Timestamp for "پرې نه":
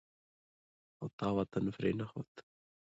1.75-2.05